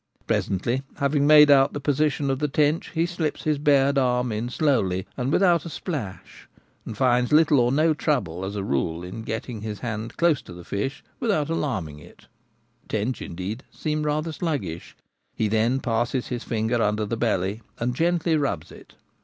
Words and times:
Presently, 0.25 0.81
having 0.95 1.27
made 1.27 1.51
out 1.51 1.73
the 1.73 1.79
position 1.79 2.31
of 2.31 2.39
the 2.39 2.47
tench, 2.47 2.89
he 2.95 3.05
slips 3.05 3.43
his 3.43 3.59
bared 3.59 3.99
arm 3.99 4.31
in 4.31 4.49
slowly, 4.49 5.05
and 5.15 5.31
without 5.31 5.61
splash, 5.69 6.49
and 6.87 6.97
finds 6.97 7.31
little 7.31 7.59
or 7.59 7.71
no 7.71 7.93
trouble 7.93 8.43
as 8.43 8.55
a 8.55 8.63
rule 8.63 9.03
in 9.03 9.21
get 9.21 9.43
ting 9.43 9.61
his 9.61 9.81
hand 9.81 10.17
close 10.17 10.41
to 10.41 10.53
the 10.55 10.63
fish 10.65 11.03
without 11.19 11.51
alarming 11.51 11.99
it: 11.99 12.25
tench, 12.89 13.21
indeed, 13.21 13.61
seem 13.69 14.01
rather 14.01 14.31
sluggish. 14.31 14.95
He 15.35 15.47
then 15.47 15.79
passes 15.79 16.29
his 16.29 16.43
fingers 16.43 16.79
under 16.79 17.05
the 17.05 17.15
belly 17.15 17.61
and 17.77 17.95
gently 17.95 18.35
rubs 18.35 18.71
it. 18.71 18.95